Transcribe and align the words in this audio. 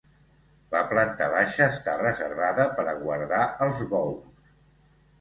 La 0.75 0.79
planta 0.93 1.27
baixa 1.35 1.69
està 1.75 1.95
reservada 2.01 2.67
per 2.81 2.89
a 2.89 2.99
guardar 3.05 3.47
els 3.69 3.89
bous. 3.97 4.55